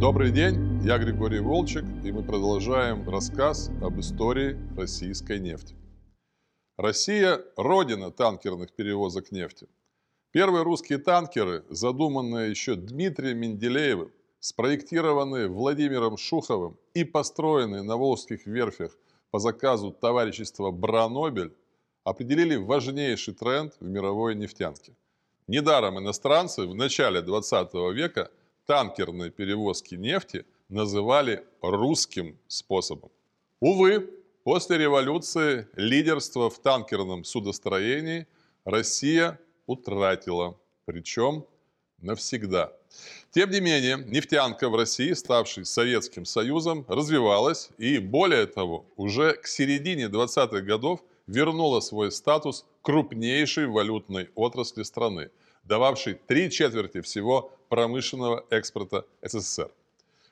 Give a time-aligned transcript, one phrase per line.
[0.00, 5.74] Добрый день, я Григорий Волчек, и мы продолжаем рассказ об истории российской нефти.
[6.76, 9.66] Россия– родина танкерных перевозок нефти.
[10.30, 18.96] Первые русские танкеры, задуманные еще Дмитрием Менделеевым, спроектированные Владимиром Шуховым и построенные на Волжских верфях
[19.32, 21.56] по заказу товарищества Бранобель,
[22.04, 24.94] определили важнейший тренд в мировой нефтянке.
[25.48, 28.30] Недаром иностранцы в начале 20 века
[28.68, 33.10] танкерные перевозки нефти называли русским способом.
[33.60, 34.10] Увы,
[34.44, 38.26] после революции лидерство в танкерном судостроении
[38.66, 41.46] Россия утратила, причем
[42.02, 42.74] навсегда.
[43.30, 49.46] Тем не менее, нефтянка в России, ставшей Советским Союзом, развивалась и, более того, уже к
[49.46, 55.30] середине 20-х годов вернула свой статус крупнейшей валютной отрасли страны,
[55.68, 59.70] дававшей три четверти всего промышленного экспорта СССР.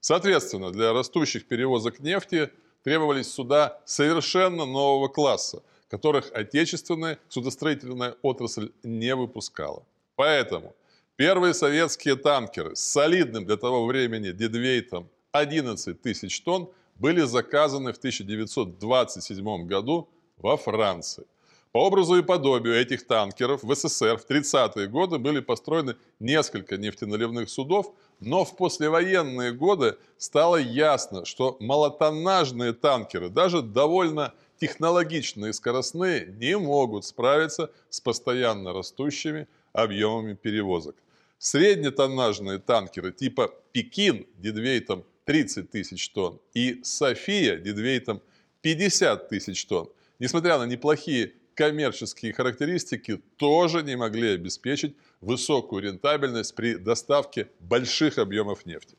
[0.00, 2.50] Соответственно, для растущих перевозок нефти
[2.82, 9.84] требовались суда совершенно нового класса, которых отечественная судостроительная отрасль не выпускала.
[10.16, 10.74] Поэтому
[11.16, 17.98] первые советские танкеры с солидным для того времени дедвейтом 11 тысяч тонн были заказаны в
[17.98, 20.08] 1927 году
[20.38, 21.24] во Франции.
[21.72, 27.48] По образу и подобию этих танкеров в СССР в 30-е годы были построены несколько нефтеналивных
[27.48, 36.26] судов, но в послевоенные годы стало ясно, что малотоннажные танкеры, даже довольно технологичные и скоростные,
[36.26, 40.96] не могут справиться с постоянно растущими объемами перевозок.
[41.38, 48.20] Среднетоннажные танкеры типа «Пекин» дедвейтом 30 тысяч тонн и «София» дедвейтом
[48.60, 49.88] 50 тысяч тонн
[50.20, 58.64] несмотря на неплохие коммерческие характеристики, тоже не могли обеспечить высокую рентабельность при доставке больших объемов
[58.64, 58.96] нефти.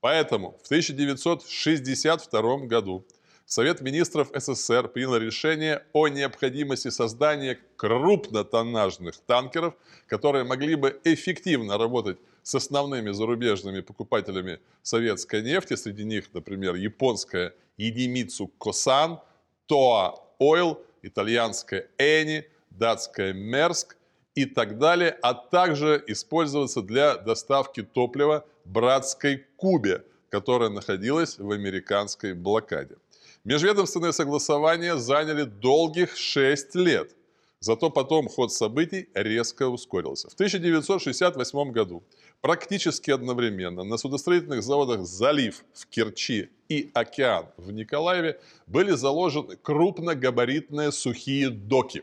[0.00, 3.06] Поэтому в 1962 году
[3.46, 9.74] Совет министров СССР принял решение о необходимости создания крупнотоннажных танкеров,
[10.08, 17.54] которые могли бы эффективно работать с основными зарубежными покупателями советской нефти, среди них, например, японская
[17.76, 19.20] Едимицу Косан,
[19.66, 23.96] Тоа Oil, итальянская Eni, датская Мерск
[24.34, 32.34] и так далее, а также использоваться для доставки топлива братской Кубе, которая находилась в американской
[32.34, 32.96] блокаде.
[33.44, 37.14] Межведомственные согласования заняли долгих 6 лет.
[37.60, 40.28] Зато потом ход событий резко ускорился.
[40.28, 42.02] В 1968 году
[42.44, 50.92] практически одновременно на судостроительных заводах «Залив» в Керчи и «Океан» в Николаеве были заложены крупногабаритные
[50.92, 52.02] сухие доки.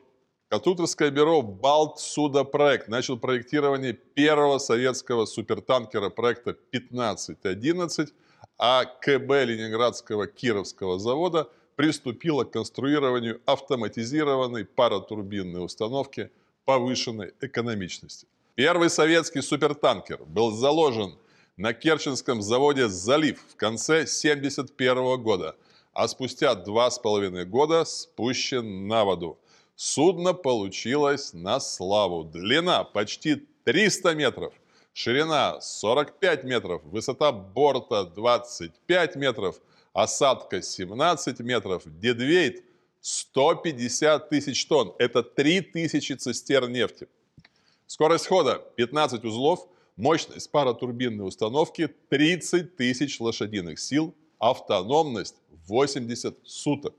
[0.49, 8.11] Катутовское бюро «Балт Судопроект» начал проектирование первого советского супертанкера проекта 1511,
[8.57, 16.31] а КБ Ленинградского Кировского завода приступило к конструированию автоматизированной паротурбинной установки
[16.65, 18.25] повышенной экономичности.
[18.63, 21.17] Первый советский супертанкер был заложен
[21.57, 25.55] на Керченском заводе «Залив» в конце 1971 года,
[25.93, 29.39] а спустя два с половиной года спущен на воду.
[29.75, 32.23] Судно получилось на славу.
[32.23, 34.53] Длина почти 300 метров,
[34.93, 39.59] ширина 45 метров, высота борта 25 метров,
[39.91, 42.63] осадка 17 метров, дедвейт
[42.99, 44.93] 150 тысяч тонн.
[44.99, 47.07] Это 3000 цистерн нефти.
[47.93, 55.35] Скорость хода 15 узлов, мощность паротурбинной установки 30 тысяч лошадиных сил, автономность
[55.67, 56.95] 80 суток.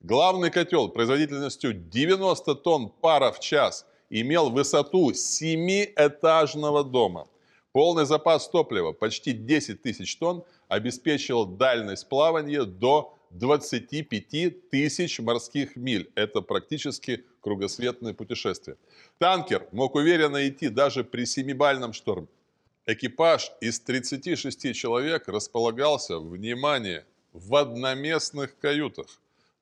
[0.00, 7.28] Главный котел производительностью 90 тонн пара в час имел высоту семиэтажного дома.
[7.70, 16.10] Полный запас топлива, почти 10 тысяч тонн, обеспечивал дальность плавания до 25 тысяч морских миль.
[16.14, 18.76] Это практически кругосветное путешествие.
[19.18, 22.28] Танкер мог уверенно идти даже при семибальном шторме.
[22.84, 29.06] Экипаж из 36 человек располагался, внимание, в одноместных каютах.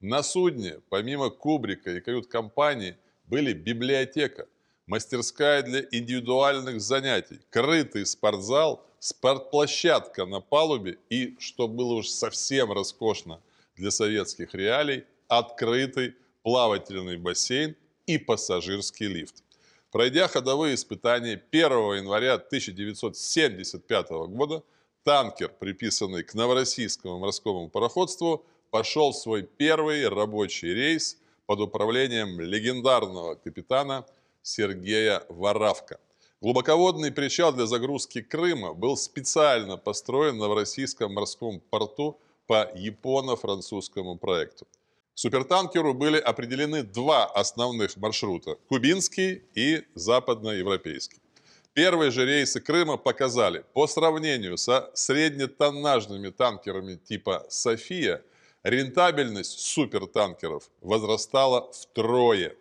[0.01, 2.97] На судне, помимо кубрика и кают-компании,
[3.27, 4.49] были библиотека,
[4.87, 13.41] мастерская для индивидуальных занятий, крытый спортзал, спортплощадка на палубе и, что было уж совсем роскошно
[13.81, 17.75] для советских реалий, открытый плавательный бассейн
[18.07, 19.43] и пассажирский лифт.
[19.91, 24.63] Пройдя ходовые испытания 1 января 1975 года,
[25.03, 34.07] танкер, приписанный к Новороссийскому морскому пароходству, пошел свой первый рабочий рейс под управлением легендарного капитана
[34.43, 35.99] Сергея Воравка.
[36.41, 42.19] Глубоководный причал для загрузки Крыма был специально построен в Новороссийском морском порту
[42.51, 44.67] по японо-французскому проекту.
[45.15, 51.21] Супертанкеру были определены два основных маршрута– кубинский и западноевропейский.
[51.75, 58.21] Первые же рейсы Крыма показали, по сравнению со среднетоннажными танкерами типа «София»,
[58.65, 62.57] рентабельность супертанкеров возрастала втрое.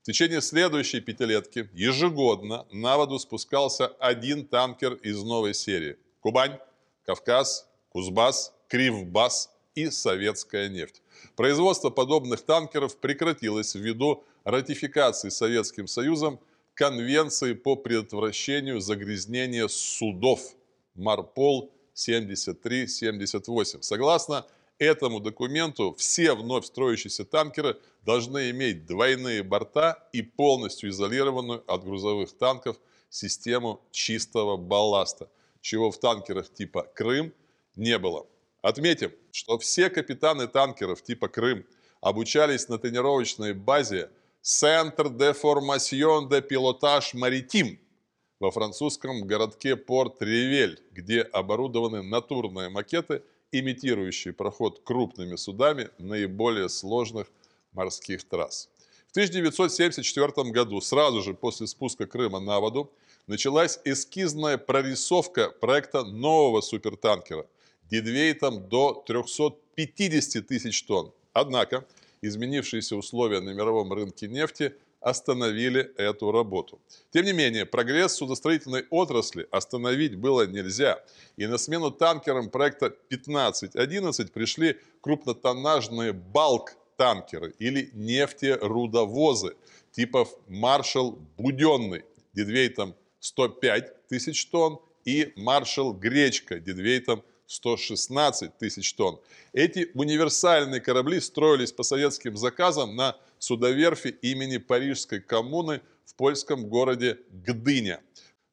[0.00, 6.58] В течение следующей пятилетки ежегодно на воду спускался один танкер из новой серии– Кубань,
[7.04, 11.02] Кавказ, Кузбасс, Кривбас и Советская нефть.
[11.36, 16.40] Производство подобных танкеров прекратилось ввиду ратификации Советским Союзом
[16.74, 20.40] Конвенции по предотвращению загрязнения судов
[20.94, 23.82] Марпол 73-78.
[23.82, 24.46] Согласно
[24.78, 32.32] этому документу все вновь строящиеся танкеры должны иметь двойные борта и полностью изолированную от грузовых
[32.38, 32.78] танков
[33.08, 35.28] систему чистого балласта,
[35.60, 37.34] чего в танкерах типа «Крым»
[37.74, 38.26] не было.
[38.62, 41.64] Отметим, что все капитаны танкеров типа «Крым»
[42.00, 44.10] обучались на тренировочной базе
[44.42, 47.78] «Центр де формасьон де пилотаж маритим»
[48.38, 53.22] во французском городке Порт-Ревель, где оборудованы натурные макеты,
[53.52, 57.28] имитирующие проход крупными судами наиболее сложных
[57.72, 58.68] морских трасс.
[59.08, 62.92] В 1974 году, сразу же после спуска Крыма на воду,
[63.26, 67.46] началась эскизная прорисовка проекта нового супертанкера–
[67.90, 71.12] дедвейтом до 350 тысяч тонн.
[71.32, 71.84] Однако
[72.22, 76.78] изменившиеся условия на мировом рынке нефти остановили эту работу.
[77.10, 81.02] Тем не менее, прогресс судостроительной отрасли остановить было нельзя.
[81.36, 89.56] И на смену танкерам проекта 15-11 пришли крупнотоннажные балк-танкеры или нефтерудовозы
[89.92, 92.04] типов «Маршал Буденный»
[92.34, 99.18] дедвейтом 105 тысяч тонн и «Маршал Гречка» дедвейтом 116 тысяч тонн.
[99.52, 107.18] Эти универсальные корабли строились по советским заказам на судоверфи имени Парижской коммуны в польском городе
[107.30, 108.02] Гдыня.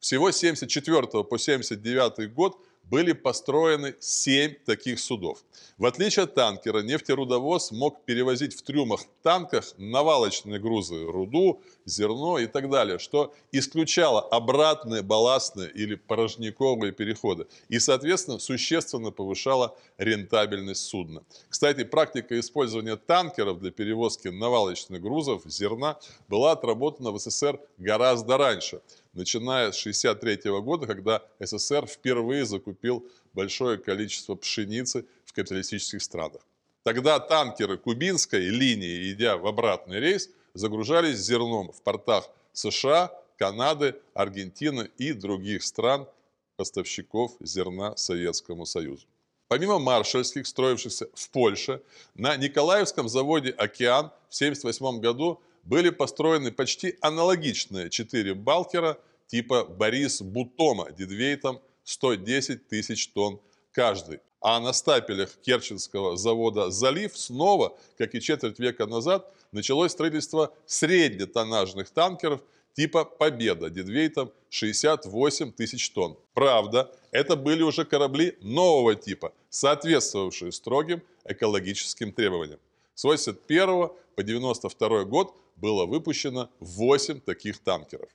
[0.00, 2.58] Всего с 1974 по 1979 год
[2.90, 5.44] были построены 7 таких судов.
[5.76, 12.46] В отличие от танкера, нефтерудовоз мог перевозить в трюмах танках навалочные грузы, руду, зерно и
[12.46, 21.22] так далее, что исключало обратные балластные или порожниковые переходы и, соответственно, существенно повышало рентабельность судна.
[21.48, 25.98] Кстати, практика использования танкеров для перевозки навалочных грузов, зерна,
[26.28, 28.80] была отработана в СССР гораздо раньше–
[29.18, 36.40] начиная с 1963 года, когда СССР впервые закупил большое количество пшеницы в капиталистических странах.
[36.84, 44.90] Тогда танкеры кубинской линии, идя в обратный рейс, загружались зерном в портах США, Канады, Аргентины
[44.98, 46.08] и других стран,
[46.56, 49.06] поставщиков зерна Советскому Союзу.
[49.48, 51.82] Помимо маршальских, строившихся в Польше,
[52.14, 58.98] на Николаевском заводе «Океан» в 1978 году были построены почти аналогичные четыре балкера
[59.28, 63.40] типа Борис Бутома дедвейтом 110 тысяч тонн
[63.72, 64.20] каждый.
[64.40, 71.90] А на стапелях Керченского завода «Залив» снова, как и четверть века назад, началось строительство среднетоннажных
[71.90, 72.40] танкеров
[72.74, 76.16] типа «Победа» дедвейтом 68 тысяч тонн.
[76.34, 82.60] Правда, это были уже корабли нового типа, соответствовавшие строгим экологическим требованиям.
[82.94, 88.08] С 81 по 92 год было выпущено 8 таких танкеров.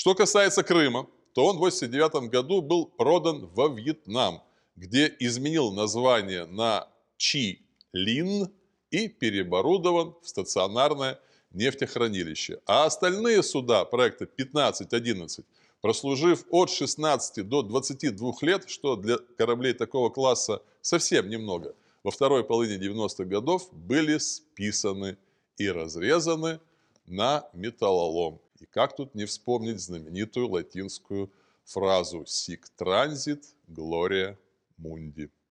[0.00, 4.40] Что касается Крыма, то он в 1989 году был продан во Вьетнам,
[4.74, 6.88] где изменил название на
[7.18, 8.50] Чи Лин
[8.90, 12.60] и переоборудован в стационарное нефтехранилище.
[12.64, 15.44] А остальные суда проекта 15-11,
[15.82, 22.42] прослужив от 16 до 22 лет, что для кораблей такого класса совсем немного, во второй
[22.42, 25.18] половине 90-х годов были списаны
[25.58, 26.58] и разрезаны
[27.04, 28.40] на металлолом.
[28.60, 31.32] И как тут не вспомнить знаменитую латинскую
[31.64, 34.36] фразу «Sic transit gloria
[34.78, 35.30] mundi»